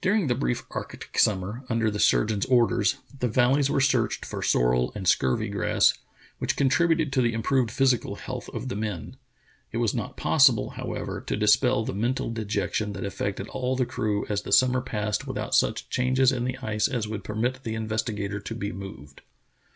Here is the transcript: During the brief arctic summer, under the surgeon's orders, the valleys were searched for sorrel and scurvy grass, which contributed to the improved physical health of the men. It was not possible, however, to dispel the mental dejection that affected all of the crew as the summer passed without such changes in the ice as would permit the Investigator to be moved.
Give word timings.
During 0.00 0.26
the 0.26 0.34
brief 0.34 0.64
arctic 0.72 1.16
summer, 1.16 1.62
under 1.70 1.88
the 1.88 2.00
surgeon's 2.00 2.44
orders, 2.46 2.96
the 3.16 3.28
valleys 3.28 3.70
were 3.70 3.80
searched 3.80 4.24
for 4.26 4.42
sorrel 4.42 4.90
and 4.96 5.06
scurvy 5.06 5.48
grass, 5.48 5.94
which 6.38 6.56
contributed 6.56 7.12
to 7.12 7.22
the 7.22 7.32
improved 7.32 7.70
physical 7.70 8.16
health 8.16 8.48
of 8.48 8.66
the 8.68 8.74
men. 8.74 9.16
It 9.70 9.76
was 9.76 9.94
not 9.94 10.16
possible, 10.16 10.70
however, 10.70 11.20
to 11.28 11.36
dispel 11.36 11.84
the 11.84 11.94
mental 11.94 12.32
dejection 12.32 12.94
that 12.94 13.04
affected 13.06 13.46
all 13.46 13.74
of 13.74 13.78
the 13.78 13.86
crew 13.86 14.26
as 14.28 14.42
the 14.42 14.50
summer 14.50 14.80
passed 14.80 15.28
without 15.28 15.54
such 15.54 15.88
changes 15.88 16.32
in 16.32 16.42
the 16.42 16.58
ice 16.58 16.88
as 16.88 17.06
would 17.06 17.22
permit 17.22 17.62
the 17.62 17.76
Investigator 17.76 18.40
to 18.40 18.56
be 18.56 18.72
moved. 18.72 19.20